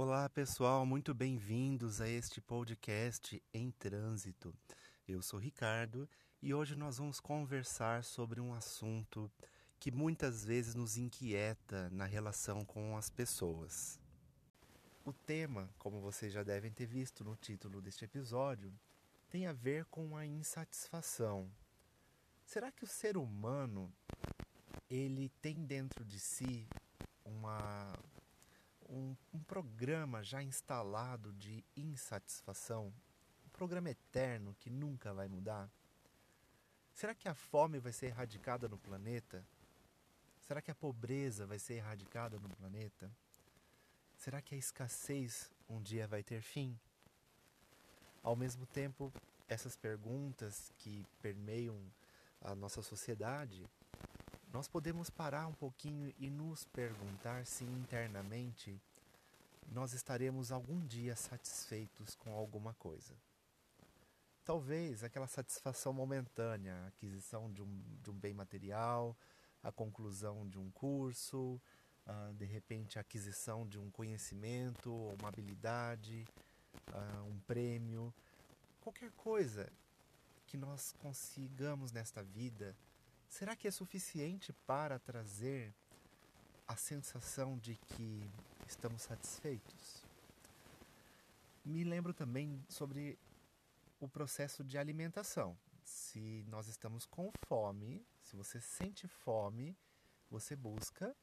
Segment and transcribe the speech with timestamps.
[0.00, 4.54] Olá pessoal, muito bem-vindos a este podcast em trânsito.
[5.08, 6.08] Eu sou Ricardo
[6.40, 9.28] e hoje nós vamos conversar sobre um assunto
[9.80, 14.00] que muitas vezes nos inquieta na relação com as pessoas.
[15.04, 18.72] O tema, como vocês já devem ter visto no título deste episódio,
[19.28, 21.50] tem a ver com a insatisfação.
[22.44, 23.92] Será que o ser humano
[24.88, 26.68] ele tem dentro de si
[27.24, 27.92] uma
[28.88, 32.92] um, um programa já instalado de insatisfação,
[33.46, 35.70] um programa eterno que nunca vai mudar?
[36.94, 39.44] Será que a fome vai ser erradicada no planeta?
[40.40, 43.10] Será que a pobreza vai ser erradicada no planeta?
[44.16, 46.78] Será que a escassez um dia vai ter fim?
[48.22, 49.12] Ao mesmo tempo,
[49.48, 51.78] essas perguntas que permeiam
[52.40, 53.64] a nossa sociedade
[54.52, 58.80] nós podemos parar um pouquinho e nos perguntar se internamente
[59.70, 63.14] nós estaremos algum dia satisfeitos com alguma coisa.
[64.44, 69.14] Talvez aquela satisfação momentânea, a aquisição de um, de um bem material,
[69.62, 71.60] a conclusão de um curso,
[72.06, 76.24] uh, de repente a aquisição de um conhecimento, uma habilidade,
[76.88, 78.14] uh, um prêmio,
[78.80, 79.70] qualquer coisa
[80.46, 82.74] que nós consigamos nesta vida
[83.28, 85.74] será que é suficiente para trazer
[86.66, 88.28] a sensação de que
[88.66, 90.04] estamos satisfeitos?
[91.64, 93.18] Me lembro também sobre
[94.00, 95.56] o processo de alimentação.
[95.84, 99.76] Se nós estamos com fome, se você sente fome,
[100.30, 101.14] você busca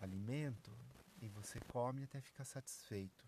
[0.00, 0.76] alimento
[1.20, 3.24] e você come até ficar satisfeito.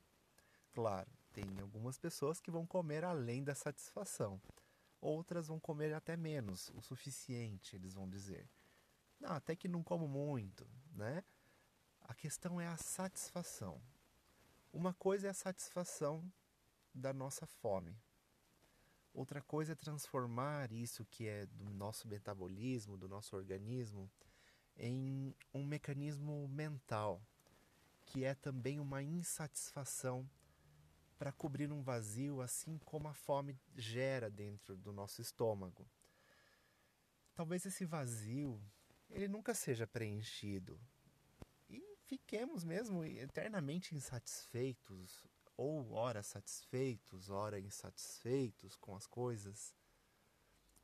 [0.73, 4.41] Claro, tem algumas pessoas que vão comer além da satisfação.
[5.06, 8.50] Outras vão comer até menos, o suficiente, eles vão dizer.
[9.20, 11.22] Não, até que não como muito, né?
[12.00, 13.80] A questão é a satisfação.
[14.72, 16.28] Uma coisa é a satisfação
[16.92, 17.96] da nossa fome.
[19.14, 24.11] Outra coisa é transformar isso que é do nosso metabolismo, do nosso organismo,
[24.77, 27.22] em um mecanismo mental,
[28.05, 30.28] que é também uma insatisfação
[31.18, 35.88] para cobrir um vazio, assim como a fome gera dentro do nosso estômago.
[37.34, 38.60] Talvez esse vazio
[39.10, 40.80] ele nunca seja preenchido
[41.68, 45.24] e fiquemos mesmo eternamente insatisfeitos
[45.56, 49.74] ou ora satisfeitos, ora insatisfeitos com as coisas.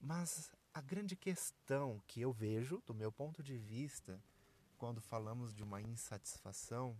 [0.00, 4.22] Mas a grande questão que eu vejo, do meu ponto de vista,
[4.78, 6.96] quando falamos de uma insatisfação,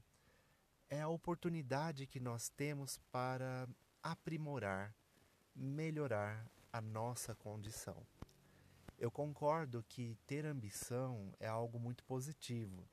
[0.92, 3.66] é a oportunidade que nós temos para
[4.02, 4.94] aprimorar,
[5.56, 8.06] melhorar a nossa condição.
[8.98, 12.86] Eu concordo que ter ambição é algo muito positivo,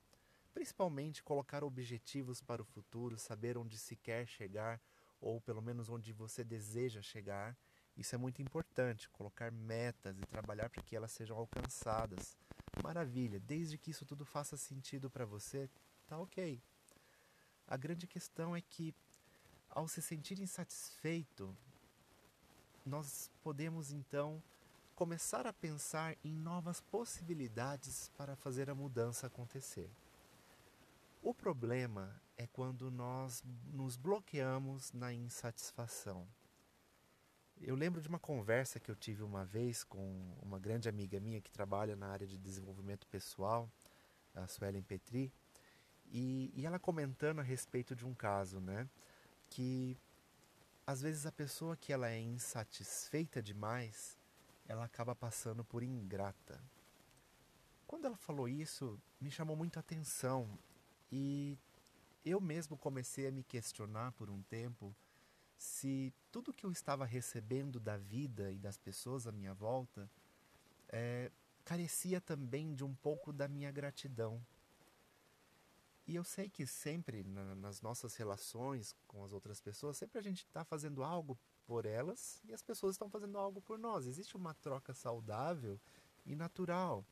[0.53, 4.79] principalmente colocar objetivos para o futuro, saber onde se quer chegar
[5.19, 7.57] ou pelo menos onde você deseja chegar.
[7.97, 12.37] Isso é muito importante, colocar metas e trabalhar para que elas sejam alcançadas.
[12.81, 15.69] Maravilha, desde que isso tudo faça sentido para você,
[16.07, 16.63] tá ok.
[17.69, 18.95] A grande questão é que,
[19.69, 21.55] ao se sentir insatisfeito,
[22.83, 24.41] nós podemos então
[24.95, 29.87] começar a pensar em novas possibilidades para fazer a mudança acontecer.
[31.21, 36.27] O problema é quando nós nos bloqueamos na insatisfação.
[37.61, 41.39] Eu lembro de uma conversa que eu tive uma vez com uma grande amiga minha
[41.39, 43.69] que trabalha na área de desenvolvimento pessoal,
[44.33, 45.31] a Suelen Petri,
[46.11, 48.87] e, e ela comentando a respeito de um caso, né?
[49.49, 49.97] Que
[50.85, 54.17] às vezes a pessoa que ela é insatisfeita demais,
[54.67, 56.61] ela acaba passando por ingrata.
[57.85, 60.57] Quando ela falou isso, me chamou muito a atenção
[61.11, 61.57] e
[62.25, 64.95] eu mesmo comecei a me questionar por um tempo
[65.57, 70.09] se tudo que eu estava recebendo da vida e das pessoas à minha volta
[70.87, 71.31] é,
[71.65, 74.41] carecia também de um pouco da minha gratidão.
[76.09, 80.23] E eu sei que sempre na, nas nossas relações com as outras pessoas, sempre a
[80.23, 81.37] gente está fazendo algo
[81.67, 84.07] por elas e as pessoas estão fazendo algo por nós.
[84.07, 85.79] Existe uma troca saudável
[86.25, 87.05] e natural.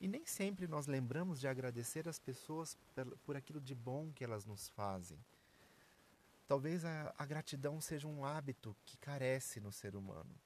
[0.00, 2.78] E nem sempre nós lembramos de agradecer as pessoas
[3.26, 5.18] por, aquilo de bom que elas nos fazem.
[6.46, 10.36] Talvez a, a gratidão seja um hábito que carece no ser humano.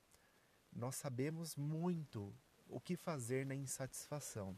[0.73, 2.35] Nós sabemos muito
[2.67, 4.57] o que fazer na insatisfação.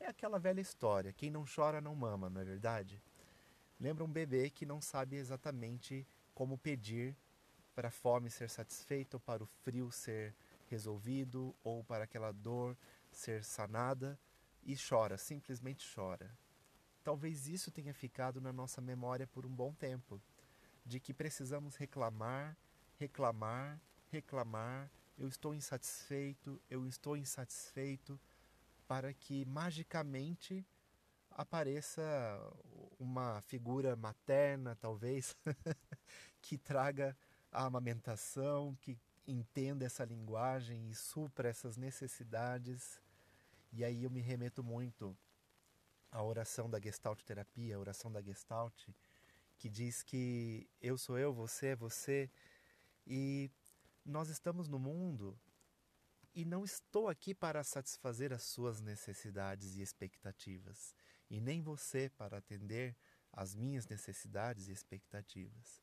[0.00, 3.00] É aquela velha história: quem não chora não mama, não é verdade?
[3.78, 7.14] Lembra um bebê que não sabe exatamente como pedir
[7.74, 10.34] para a fome ser satisfeita, ou para o frio ser
[10.68, 12.76] resolvido, ou para aquela dor
[13.10, 14.18] ser sanada,
[14.62, 16.30] e chora, simplesmente chora.
[17.02, 20.20] talvez isso tenha ficado na nossa memória por um bom tempo,
[20.84, 22.56] de que precisamos reclamar,
[22.98, 23.80] reclamar,
[24.10, 28.20] reclamar, eu estou insatisfeito, eu estou insatisfeito,
[28.90, 30.66] para que magicamente
[31.30, 32.02] apareça
[32.98, 35.36] uma figura materna, talvez,
[36.42, 37.16] que traga
[37.52, 38.98] a amamentação, que
[39.28, 43.00] entenda essa linguagem e supra essas necessidades.
[43.72, 45.16] E aí eu me remeto muito
[46.10, 48.88] à oração da Gestalt terapia, a oração da Gestalt,
[49.56, 52.28] que diz que eu sou eu, você é você,
[53.06, 53.52] e
[54.04, 55.38] nós estamos no mundo
[56.34, 60.94] e não estou aqui para satisfazer as suas necessidades e expectativas,
[61.28, 62.96] e nem você para atender
[63.32, 65.82] às minhas necessidades e expectativas.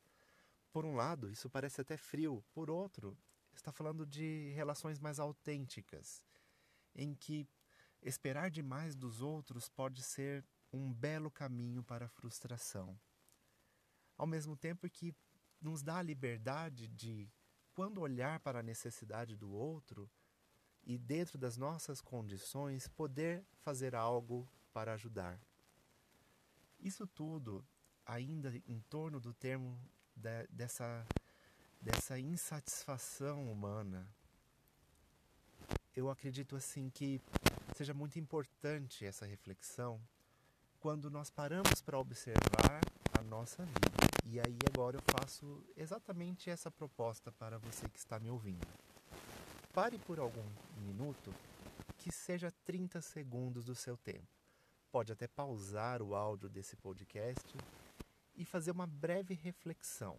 [0.71, 3.17] Por um lado, isso parece até frio, por outro,
[3.53, 6.25] está falando de relações mais autênticas,
[6.95, 7.47] em que
[8.01, 12.99] esperar demais dos outros pode ser um belo caminho para a frustração.
[14.17, 15.15] Ao mesmo tempo que
[15.61, 17.31] nos dá a liberdade de,
[17.73, 20.09] quando olhar para a necessidade do outro
[20.87, 25.37] e dentro das nossas condições, poder fazer algo para ajudar.
[26.79, 27.67] Isso tudo
[28.05, 29.77] ainda em torno do termo
[30.15, 31.05] de, dessa,
[31.81, 34.07] dessa insatisfação humana.
[35.93, 37.21] Eu acredito assim que
[37.75, 39.99] seja muito importante essa reflexão
[40.79, 42.79] quando nós paramos para observar
[43.19, 44.07] a nossa vida.
[44.23, 48.65] E aí agora eu faço exatamente essa proposta para você que está me ouvindo.
[49.77, 50.43] Pare por algum
[50.79, 51.31] minuto,
[51.99, 54.27] que seja 30 segundos do seu tempo.
[54.91, 57.55] Pode até pausar o áudio desse podcast
[58.35, 60.17] e fazer uma breve reflexão.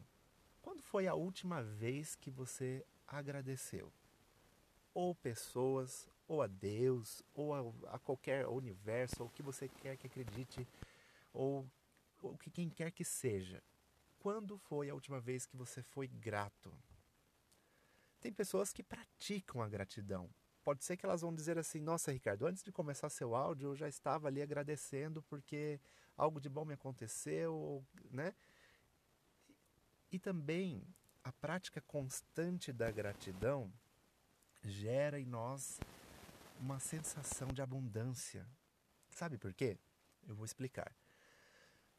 [0.62, 3.92] Quando foi a última vez que você agradeceu?
[4.94, 9.96] Ou pessoas, ou a Deus, ou a, a qualquer universo, ou o que você quer
[9.96, 10.68] que acredite,
[11.32, 11.68] ou
[12.22, 13.60] o que quem quer que seja.
[14.20, 16.72] Quando foi a última vez que você foi grato?
[18.20, 20.28] Tem pessoas que praticam a gratidão.
[20.64, 23.76] Pode ser que elas vão dizer assim: Nossa, Ricardo, antes de começar seu áudio, eu
[23.76, 25.80] já estava ali agradecendo porque
[26.16, 28.34] algo de bom me aconteceu, né?
[30.10, 30.82] E também
[31.22, 33.72] a prática constante da gratidão
[34.62, 35.78] gera em nós
[36.58, 38.46] uma sensação de abundância.
[39.10, 39.78] Sabe por quê?
[40.26, 40.92] Eu vou explicar.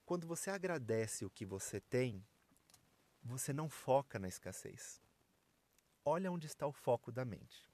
[0.06, 2.26] Quando você agradece o que você tem,
[3.24, 5.02] você não foca na escassez.
[6.06, 7.68] Olha onde está o foco da mente.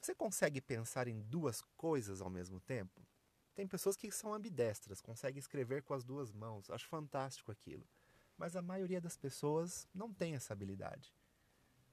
[0.00, 3.06] Você consegue pensar em duas coisas ao mesmo tempo?
[3.54, 6.70] Tem pessoas que são ambidestras, conseguem escrever com as duas mãos.
[6.70, 7.86] Acho fantástico aquilo.
[8.36, 11.14] Mas a maioria das pessoas não tem essa habilidade.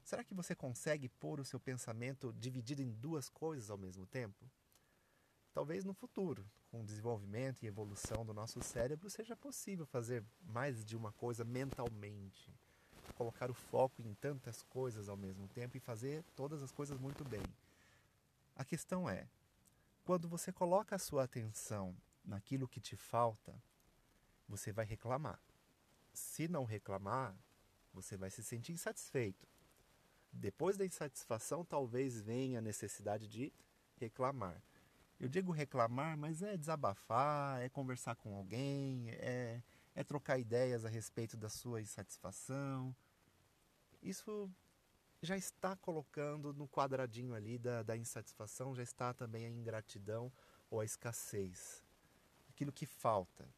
[0.02, 4.50] Será que você consegue pôr o seu pensamento dividido em duas coisas ao mesmo tempo?
[5.52, 10.84] Talvez no futuro, com o desenvolvimento e evolução do nosso cérebro, seja possível fazer mais
[10.84, 12.52] de uma coisa mentalmente.
[13.14, 17.24] Colocar o foco em tantas coisas ao mesmo tempo e fazer todas as coisas muito
[17.24, 17.42] bem.
[18.56, 19.26] A questão é:
[20.04, 23.54] quando você coloca a sua atenção naquilo que te falta,
[24.48, 25.38] você vai reclamar.
[26.12, 27.34] Se não reclamar,
[27.92, 29.46] você vai se sentir insatisfeito.
[30.32, 33.52] Depois da insatisfação, talvez venha a necessidade de
[33.96, 34.62] reclamar.
[35.18, 39.62] Eu digo reclamar, mas é desabafar, é conversar com alguém, é,
[39.94, 42.94] é trocar ideias a respeito da sua insatisfação.
[44.02, 44.50] Isso
[45.22, 50.32] já está colocando no quadradinho ali da, da insatisfação, já está também a ingratidão
[50.70, 51.84] ou a escassez.
[52.48, 53.48] Aquilo que falta.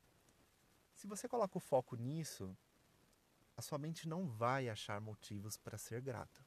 [0.95, 2.57] Se você coloca o foco nisso,
[3.57, 6.45] a sua mente não vai achar motivos para ser grata.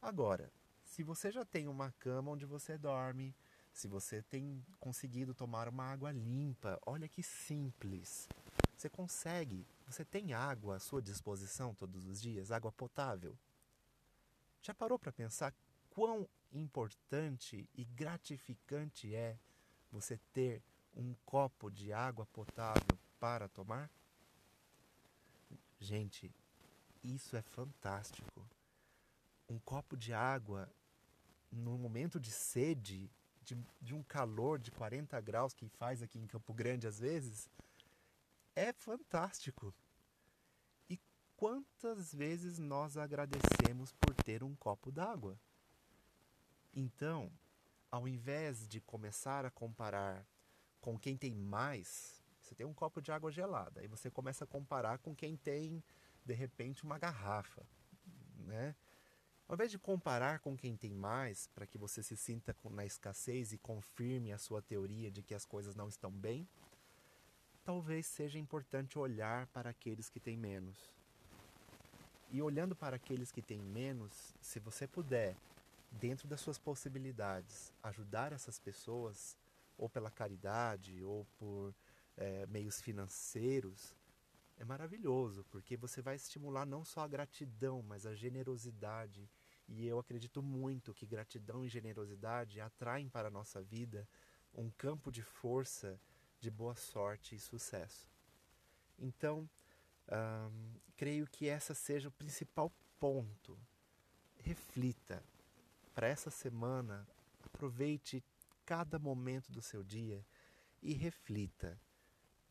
[0.00, 0.50] Agora,
[0.84, 3.34] se você já tem uma cama onde você dorme,
[3.72, 8.28] se você tem conseguido tomar uma água limpa, olha que simples.
[8.80, 13.36] Você consegue, você tem água à sua disposição todos os dias, água potável.
[14.62, 15.54] Já parou para pensar
[15.90, 19.38] quão importante e gratificante é
[19.92, 20.62] você ter
[20.96, 23.90] um copo de água potável para tomar?
[25.78, 26.34] Gente,
[27.04, 28.48] isso é fantástico.
[29.46, 30.72] Um copo de água
[31.52, 33.10] no momento de sede
[33.42, 37.46] de, de um calor de 40 graus que faz aqui em Campo Grande às vezes,
[38.60, 39.74] é fantástico.
[40.88, 41.00] E
[41.34, 45.40] quantas vezes nós agradecemos por ter um copo d'água?
[46.74, 47.32] Então,
[47.90, 50.26] ao invés de começar a comparar
[50.78, 54.46] com quem tem mais, você tem um copo de água gelada, e você começa a
[54.46, 55.82] comparar com quem tem,
[56.24, 57.66] de repente, uma garrafa,
[58.36, 58.76] né?
[59.48, 63.52] Ao invés de comparar com quem tem mais, para que você se sinta na escassez
[63.52, 66.46] e confirme a sua teoria de que as coisas não estão bem,
[67.64, 70.76] talvez seja importante olhar para aqueles que têm menos.
[72.30, 75.36] E olhando para aqueles que têm menos, se você puder,
[75.90, 79.36] dentro das suas possibilidades, ajudar essas pessoas,
[79.76, 81.74] ou pela caridade, ou por
[82.16, 83.96] é, meios financeiros,
[84.58, 89.28] é maravilhoso, porque você vai estimular não só a gratidão, mas a generosidade.
[89.66, 94.06] E eu acredito muito que gratidão e generosidade atraem para a nossa vida
[94.54, 95.98] um campo de força,
[96.40, 98.08] de boa sorte e sucesso.
[98.98, 99.48] Então,
[100.10, 103.58] hum, creio que essa seja o principal ponto.
[104.38, 105.22] Reflita.
[105.94, 107.06] Para essa semana,
[107.44, 108.24] aproveite
[108.64, 110.24] cada momento do seu dia
[110.82, 111.78] e reflita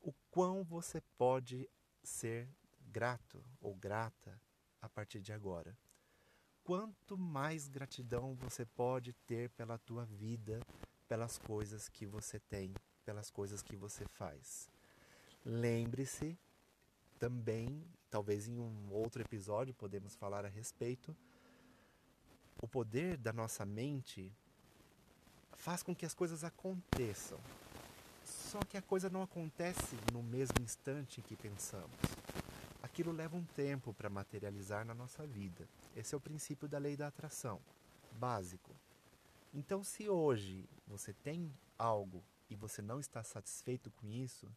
[0.02, 1.68] o quão você pode
[2.04, 2.48] ser
[2.82, 4.40] grato ou grata
[4.82, 5.78] a partir de agora.
[6.64, 10.60] Quanto mais gratidão você pode ter pela tua vida,
[11.08, 12.74] pelas coisas que você tem,
[13.10, 14.70] pelas coisas que você faz.
[15.44, 16.38] Lembre-se
[17.18, 21.16] também, talvez em um outro episódio podemos falar a respeito,
[22.62, 24.32] o poder da nossa mente
[25.54, 27.40] faz com que as coisas aconteçam.
[28.24, 32.00] Só que a coisa não acontece no mesmo instante que pensamos.
[32.84, 35.68] Aquilo leva um tempo para materializar na nossa vida.
[35.96, 37.60] Esse é o princípio da lei da atração,
[38.20, 38.70] básico.
[39.52, 44.50] Então, se hoje você tem algo e você não está satisfeito com isso,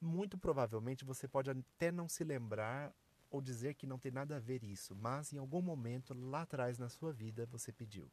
[0.00, 2.94] muito provavelmente você pode até não se lembrar
[3.30, 6.78] ou dizer que não tem nada a ver isso, mas em algum momento lá atrás
[6.78, 8.10] na sua vida você pediu.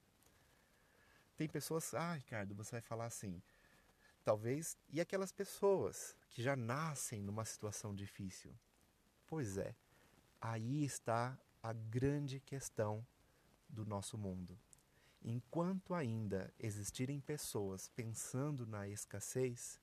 [1.36, 3.42] Tem pessoas, ah, Ricardo, você vai falar assim,
[4.24, 8.54] talvez, e aquelas pessoas que já nascem numa situação difícil?
[9.28, 9.76] Pois é,
[10.40, 13.06] aí está a grande questão
[13.68, 14.58] do nosso mundo.
[15.24, 19.80] Enquanto ainda existirem pessoas pensando na escassez,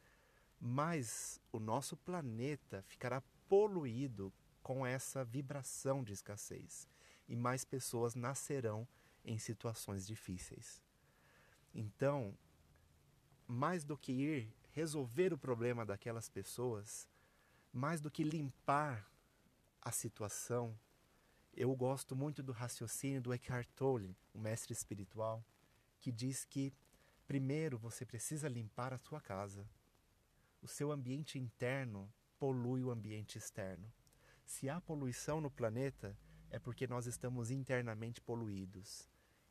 [0.61, 4.30] mais o nosso planeta ficará poluído
[4.62, 6.87] com essa vibração de escassez
[7.26, 8.87] e mais pessoas nascerão
[9.25, 10.82] em situações difíceis.
[11.75, 12.37] Então,
[13.47, 17.09] mais do que ir resolver o problema daquelas pessoas,
[17.73, 19.11] mais do que limpar
[19.80, 20.78] a situação,
[21.54, 25.45] eu gosto muito do raciocínio do Eckhart Tolle, o mestre espiritual,
[25.99, 26.73] que diz que
[27.26, 29.69] primeiro você precisa limpar a sua casa.
[30.62, 33.92] O seu ambiente interno polui o ambiente externo.
[34.45, 36.16] Se há poluição no planeta,
[36.50, 39.09] é porque nós estamos internamente poluídos.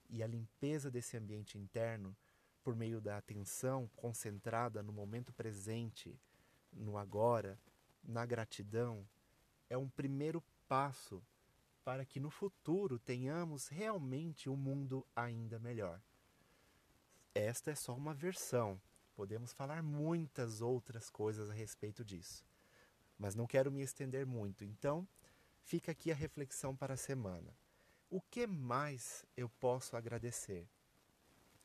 [0.09, 2.15] E a limpeza desse ambiente interno
[2.63, 6.19] por meio da atenção concentrada no momento presente,
[6.71, 7.59] no agora,
[8.03, 9.07] na gratidão,
[9.69, 11.23] é um primeiro passo
[11.89, 15.99] para que no futuro tenhamos realmente um mundo ainda melhor.
[17.33, 18.79] Esta é só uma versão,
[19.15, 22.45] podemos falar muitas outras coisas a respeito disso,
[23.17, 25.07] mas não quero me estender muito, então
[25.63, 27.57] fica aqui a reflexão para a semana.
[28.07, 30.69] O que mais eu posso agradecer?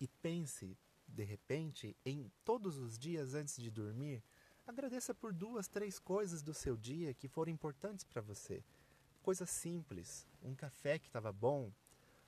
[0.00, 0.74] E pense
[1.06, 4.22] de repente, em todos os dias antes de dormir,
[4.66, 8.64] agradeça por duas, três coisas do seu dia que foram importantes para você.
[9.24, 11.72] Coisas simples, um café que estava bom,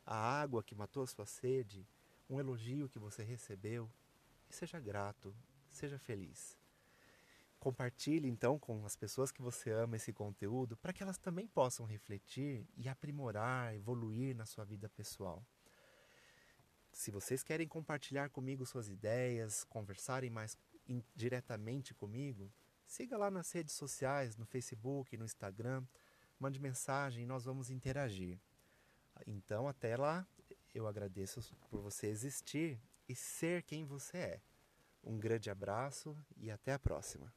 [0.06, 1.86] a água que matou a sua sede,
[2.26, 3.92] um elogio que você recebeu.
[4.48, 5.36] E seja grato,
[5.68, 6.56] seja feliz.
[7.60, 11.84] Compartilhe então com as pessoas que você ama esse conteúdo para que elas também possam
[11.84, 15.46] refletir e aprimorar, evoluir na sua vida pessoal.
[16.90, 20.56] Se vocês querem compartilhar comigo suas ideias, conversarem mais
[21.14, 22.50] diretamente comigo,
[22.86, 25.84] siga lá nas redes sociais, no Facebook, no Instagram,
[26.38, 28.38] mande mensagem e nós vamos interagir.
[29.26, 30.26] Então, até lá,
[30.74, 31.40] eu agradeço
[31.70, 34.40] por você existir e ser quem você é.
[35.02, 37.32] Um grande abraço e até a próxima.